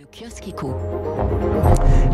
Le 0.00 0.06
kiosque. 0.06 0.44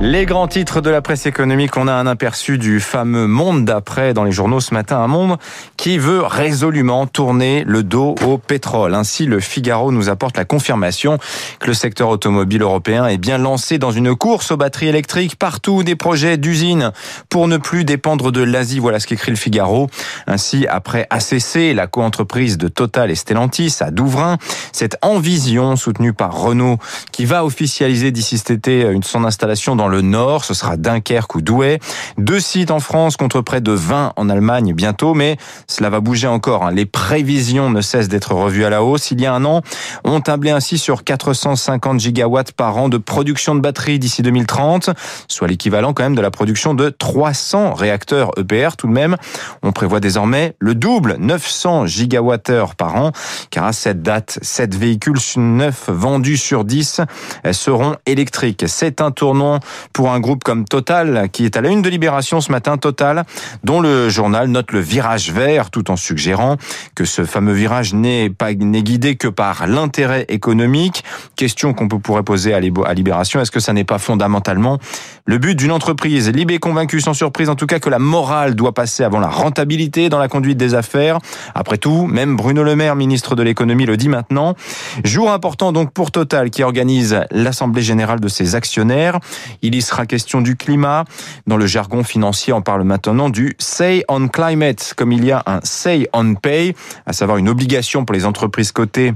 Les 0.00 0.26
grands 0.26 0.48
titres 0.48 0.80
de 0.80 0.90
la 0.90 1.00
presse 1.00 1.24
économique, 1.24 1.76
on 1.76 1.88
a 1.88 1.92
un 1.92 2.06
aperçu 2.06 2.58
du 2.58 2.80
fameux 2.80 3.26
monde 3.26 3.64
d'après 3.64 4.12
dans 4.12 4.24
les 4.24 4.32
journaux 4.32 4.60
ce 4.60 4.74
matin, 4.74 4.98
un 4.98 5.06
monde 5.06 5.38
qui 5.76 5.96
veut 5.96 6.20
résolument 6.20 7.06
tourner 7.06 7.64
le 7.64 7.82
dos 7.82 8.14
au 8.26 8.38
pétrole. 8.38 8.94
Ainsi, 8.94 9.24
le 9.24 9.40
Figaro 9.40 9.92
nous 9.92 10.08
apporte 10.08 10.36
la 10.36 10.44
confirmation 10.44 11.18
que 11.60 11.68
le 11.68 11.74
secteur 11.74 12.08
automobile 12.08 12.62
européen 12.62 13.06
est 13.06 13.18
bien 13.18 13.38
lancé 13.38 13.78
dans 13.78 13.92
une 13.92 14.14
course 14.16 14.50
aux 14.50 14.56
batteries 14.56 14.88
électriques 14.88 15.36
partout, 15.36 15.82
des 15.82 15.96
projets 15.96 16.36
d'usines 16.36 16.92
pour 17.28 17.46
ne 17.48 17.56
plus 17.56 17.84
dépendre 17.84 18.32
de 18.32 18.42
l'Asie. 18.42 18.80
Voilà 18.80 19.00
ce 19.00 19.06
qu'écrit 19.06 19.30
le 19.30 19.36
Figaro. 19.36 19.88
Ainsi, 20.26 20.66
après 20.68 21.06
ACC, 21.10 21.74
la 21.74 21.86
coentreprise 21.86 22.58
de 22.58 22.68
Total 22.68 23.10
et 23.10 23.14
Stellantis 23.14 23.76
à 23.80 23.90
Douvrin, 23.90 24.38
cette 24.72 24.98
Envision 25.02 25.76
soutenue 25.76 26.12
par 26.12 26.36
Renault 26.36 26.78
qui 27.12 27.24
va 27.24 27.44
officialiser 27.76 28.10
d'ici 28.10 28.38
cet 28.38 28.50
été 28.50 28.90
une, 28.90 29.02
son 29.02 29.24
installation 29.24 29.76
dans 29.76 29.88
le 29.88 30.00
nord, 30.00 30.46
ce 30.46 30.54
sera 30.54 30.78
Dunkerque 30.78 31.34
ou 31.34 31.42
Douai. 31.42 31.78
Deux 32.16 32.40
sites 32.40 32.70
en 32.70 32.80
France 32.80 33.18
contre 33.18 33.42
près 33.42 33.60
de 33.60 33.70
20 33.70 34.14
en 34.16 34.30
Allemagne 34.30 34.72
bientôt, 34.72 35.12
mais 35.12 35.36
cela 35.66 35.90
va 35.90 36.00
bouger 36.00 36.26
encore. 36.26 36.64
Hein. 36.64 36.70
Les 36.72 36.86
prévisions 36.86 37.68
ne 37.68 37.82
cessent 37.82 38.08
d'être 38.08 38.32
revues 38.32 38.64
à 38.64 38.70
la 38.70 38.82
hausse. 38.82 39.10
Il 39.10 39.20
y 39.20 39.26
a 39.26 39.34
un 39.34 39.44
an, 39.44 39.60
on 40.04 40.22
tablait 40.22 40.52
ainsi 40.52 40.78
sur 40.78 41.04
450 41.04 42.00
gigawatts 42.00 42.52
par 42.52 42.78
an 42.78 42.88
de 42.88 42.96
production 42.96 43.54
de 43.54 43.60
batteries 43.60 43.98
d'ici 43.98 44.22
2030, 44.22 44.88
soit 45.28 45.46
l'équivalent 45.46 45.92
quand 45.92 46.04
même 46.04 46.14
de 46.14 46.22
la 46.22 46.30
production 46.30 46.72
de 46.72 46.88
300 46.88 47.74
réacteurs 47.74 48.30
EPR 48.38 48.76
tout 48.78 48.86
de 48.86 48.92
même. 48.92 49.16
On 49.62 49.72
prévoit 49.72 50.00
désormais 50.00 50.56
le 50.60 50.74
double, 50.74 51.16
900 51.18 51.84
gigawattheures 51.84 52.74
par 52.74 52.96
an, 52.96 53.12
car 53.50 53.64
à 53.64 53.74
cette 53.74 54.00
date, 54.00 54.38
7 54.40 54.74
véhicules 54.74 55.18
9 55.36 55.90
vendus 55.90 56.38
sur 56.38 56.64
10 56.64 57.02
seront 57.66 57.96
électriques. 58.06 58.64
C'est 58.68 59.00
un 59.00 59.10
tournant 59.10 59.58
pour 59.92 60.12
un 60.12 60.20
groupe 60.20 60.44
comme 60.44 60.66
Total, 60.66 61.28
qui 61.32 61.44
est 61.44 61.56
à 61.56 61.60
la 61.60 61.68
une 61.68 61.82
de 61.82 61.88
Libération 61.88 62.40
ce 62.40 62.52
matin, 62.52 62.76
Total, 62.76 63.24
dont 63.64 63.80
le 63.80 64.08
journal 64.08 64.46
note 64.46 64.70
le 64.70 64.78
virage 64.78 65.32
vert, 65.32 65.70
tout 65.72 65.90
en 65.90 65.96
suggérant 65.96 66.58
que 66.94 67.04
ce 67.04 67.24
fameux 67.24 67.54
virage 67.54 67.92
n'est 67.92 68.30
pas 68.30 68.52
n'est 68.54 68.84
guidé 68.84 69.16
que 69.16 69.26
par 69.26 69.66
l'intérêt 69.66 70.26
économique. 70.28 71.02
Question 71.34 71.74
qu'on 71.74 71.88
pourrait 71.88 72.22
poser 72.22 72.54
à 72.54 72.60
Libération, 72.60 73.40
est-ce 73.40 73.50
que 73.50 73.58
ça 73.58 73.72
n'est 73.72 73.82
pas 73.82 73.98
fondamentalement 73.98 74.78
le 75.24 75.38
but 75.38 75.56
d'une 75.56 75.72
entreprise? 75.72 76.30
Libé 76.30 76.54
est 76.54 76.58
convaincu, 76.60 77.00
sans 77.00 77.14
surprise 77.14 77.48
en 77.48 77.56
tout 77.56 77.66
cas, 77.66 77.80
que 77.80 77.90
la 77.90 77.98
morale 77.98 78.54
doit 78.54 78.74
passer 78.74 79.02
avant 79.02 79.18
la 79.18 79.26
rentabilité 79.28 80.08
dans 80.08 80.20
la 80.20 80.28
conduite 80.28 80.56
des 80.56 80.74
affaires. 80.74 81.18
Après 81.52 81.78
tout, 81.78 82.06
même 82.06 82.36
Bruno 82.36 82.62
Le 82.62 82.76
Maire, 82.76 82.94
ministre 82.94 83.34
de 83.34 83.42
l'économie, 83.42 83.86
le 83.86 83.96
dit 83.96 84.08
maintenant. 84.08 84.54
Jour 85.02 85.32
important 85.32 85.72
donc 85.72 85.92
pour 85.92 86.12
Total, 86.12 86.50
qui 86.50 86.62
organise 86.62 87.24
l'Assemblée 87.56 87.80
générale 87.80 88.20
de 88.20 88.28
ses 88.28 88.54
actionnaires. 88.54 89.18
Il 89.62 89.74
y 89.74 89.80
sera 89.80 90.04
question 90.04 90.42
du 90.42 90.56
climat. 90.56 91.04
Dans 91.46 91.56
le 91.56 91.66
jargon 91.66 92.04
financier, 92.04 92.52
on 92.52 92.60
parle 92.60 92.82
maintenant 92.82 93.30
du 93.30 93.56
Say 93.58 94.04
on 94.08 94.28
Climate, 94.28 94.92
comme 94.94 95.10
il 95.10 95.24
y 95.24 95.32
a 95.32 95.42
un 95.46 95.60
Say 95.62 96.06
on 96.12 96.34
Pay, 96.34 96.74
à 97.06 97.14
savoir 97.14 97.38
une 97.38 97.48
obligation 97.48 98.04
pour 98.04 98.12
les 98.12 98.26
entreprises 98.26 98.72
cotées 98.72 99.14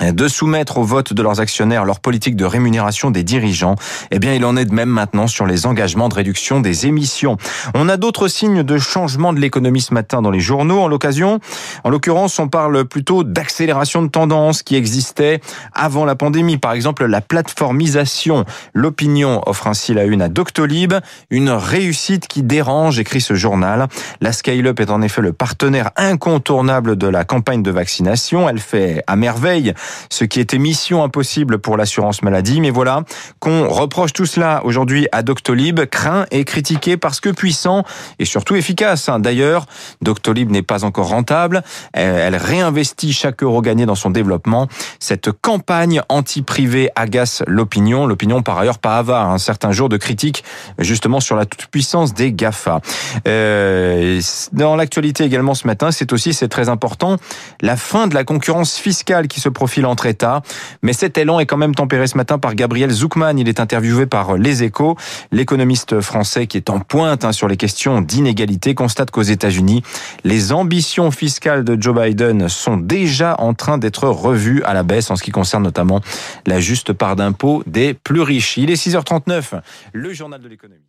de 0.00 0.28
soumettre 0.28 0.78
au 0.78 0.84
vote 0.84 1.12
de 1.12 1.22
leurs 1.22 1.40
actionnaires 1.40 1.84
leur 1.84 2.00
politique 2.00 2.36
de 2.36 2.44
rémunération 2.44 3.10
des 3.10 3.24
dirigeants, 3.24 3.76
eh 4.10 4.18
bien 4.18 4.34
il 4.34 4.44
en 4.44 4.56
est 4.56 4.64
de 4.64 4.74
même 4.74 4.88
maintenant 4.88 5.26
sur 5.26 5.46
les 5.46 5.66
engagements 5.66 6.08
de 6.08 6.14
réduction 6.14 6.60
des 6.60 6.86
émissions. 6.86 7.36
On 7.74 7.88
a 7.88 7.96
d'autres 7.96 8.28
signes 8.28 8.62
de 8.62 8.78
changement 8.78 9.32
de 9.32 9.40
l'économie 9.40 9.80
ce 9.80 9.94
matin 9.94 10.22
dans 10.22 10.30
les 10.30 10.40
journaux. 10.40 10.80
En 10.80 10.88
l'occasion, 10.88 11.40
en 11.84 11.90
l'occurrence, 11.90 12.38
on 12.38 12.48
parle 12.48 12.84
plutôt 12.84 13.24
d'accélération 13.24 14.02
de 14.02 14.08
tendance 14.08 14.62
qui 14.62 14.76
existait 14.76 15.40
avant 15.72 16.04
la 16.04 16.14
pandémie. 16.14 16.58
Par 16.58 16.72
exemple, 16.72 17.04
la 17.06 17.20
plateformisation. 17.20 18.44
L'opinion 18.74 19.42
offre 19.46 19.66
ainsi 19.66 19.94
la 19.94 20.04
une 20.04 20.22
à 20.22 20.28
Doctolib, 20.28 20.94
une 21.30 21.50
réussite 21.50 22.26
qui 22.26 22.42
dérange, 22.42 22.98
écrit 22.98 23.20
ce 23.20 23.34
journal. 23.34 23.88
La 24.20 24.32
Scale-up 24.32 24.80
est 24.80 24.90
en 24.90 25.02
effet 25.02 25.22
le 25.22 25.32
partenaire 25.32 25.90
incontournable 25.96 26.96
de 26.96 27.06
la 27.06 27.24
campagne 27.24 27.62
de 27.62 27.70
vaccination. 27.70 28.48
Elle 28.48 28.60
fait 28.60 29.02
à 29.06 29.16
merveille 29.16 29.74
ce 30.10 30.24
qui 30.24 30.40
était 30.40 30.58
mission 30.58 31.02
impossible 31.02 31.58
pour 31.58 31.76
l'assurance 31.76 32.22
maladie. 32.22 32.60
Mais 32.60 32.70
voilà 32.70 33.04
qu'on 33.40 33.68
reproche 33.68 34.12
tout 34.12 34.26
cela 34.26 34.62
aujourd'hui 34.64 35.08
à 35.12 35.22
Doctolib, 35.22 35.80
craint 35.86 36.26
et 36.30 36.44
critiqué 36.44 36.96
parce 36.96 37.20
que 37.20 37.30
puissant 37.30 37.84
et 38.18 38.24
surtout 38.24 38.56
efficace. 38.56 39.08
Hein. 39.08 39.18
D'ailleurs, 39.18 39.66
Doctolib 40.02 40.50
n'est 40.50 40.62
pas 40.62 40.84
encore 40.84 41.08
rentable. 41.08 41.62
Elle 41.92 42.36
réinvestit 42.36 43.12
chaque 43.12 43.42
euro 43.42 43.62
gagné 43.62 43.86
dans 43.86 43.94
son 43.94 44.10
développement. 44.10 44.68
Cette 44.98 45.32
campagne 45.32 46.00
anti-privé 46.08 46.90
agace 46.96 47.42
l'opinion. 47.46 48.06
L'opinion, 48.06 48.42
par 48.42 48.58
ailleurs, 48.58 48.78
pas 48.78 48.98
avare. 48.98 49.28
Un 49.30 49.34
hein. 49.34 49.38
certain 49.38 49.72
jour 49.72 49.88
de 49.88 49.96
critique, 49.96 50.44
justement, 50.78 51.20
sur 51.20 51.36
la 51.36 51.44
toute-puissance 51.44 52.14
des 52.14 52.32
GAFA. 52.32 52.80
Euh, 53.26 54.20
dans 54.52 54.76
l'actualité 54.76 55.24
également 55.24 55.54
ce 55.54 55.66
matin, 55.66 55.90
c'est 55.90 56.12
aussi, 56.12 56.32
c'est 56.34 56.48
très 56.48 56.68
important, 56.68 57.16
la 57.60 57.76
fin 57.76 58.06
de 58.06 58.14
la 58.14 58.24
concurrence 58.24 58.76
fiscale 58.76 59.28
qui 59.28 59.40
se 59.40 59.48
profile 59.48 59.77
entre 59.86 60.06
États. 60.06 60.42
Mais 60.82 60.92
cet 60.92 61.18
élan 61.18 61.40
est 61.40 61.46
quand 61.46 61.56
même 61.56 61.74
tempéré 61.74 62.06
ce 62.06 62.16
matin 62.16 62.38
par 62.38 62.54
Gabriel 62.54 62.90
Zuckman. 62.90 63.36
Il 63.38 63.48
est 63.48 63.60
interviewé 63.60 64.06
par 64.06 64.36
Les 64.36 64.62
Échos. 64.62 64.96
L'économiste 65.32 66.00
français 66.00 66.46
qui 66.46 66.56
est 66.56 66.70
en 66.70 66.80
pointe 66.80 67.24
hein, 67.24 67.32
sur 67.32 67.48
les 67.48 67.56
questions 67.56 68.00
d'inégalité 68.00 68.74
constate 68.74 69.10
qu'aux 69.10 69.22
États-Unis, 69.22 69.82
les 70.24 70.52
ambitions 70.52 71.10
fiscales 71.10 71.64
de 71.64 71.80
Joe 71.80 71.94
Biden 72.00 72.48
sont 72.48 72.76
déjà 72.76 73.36
en 73.38 73.54
train 73.54 73.78
d'être 73.78 74.08
revues 74.08 74.62
à 74.64 74.74
la 74.74 74.82
baisse 74.82 75.10
en 75.10 75.16
ce 75.16 75.22
qui 75.22 75.30
concerne 75.30 75.62
notamment 75.62 76.00
la 76.46 76.60
juste 76.60 76.92
part 76.92 77.16
d'impôt 77.16 77.62
des 77.66 77.94
plus 77.94 78.22
riches. 78.22 78.56
Il 78.56 78.70
est 78.70 78.86
6h39, 78.86 79.60
le 79.92 80.12
journal 80.12 80.40
de 80.40 80.48
l'économie. 80.48 80.88